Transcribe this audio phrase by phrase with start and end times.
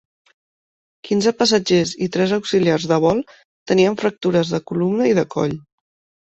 [1.09, 3.21] Quinze passatgers i tres auxiliars de vol
[3.73, 5.55] tenien fractures de columna i de coll.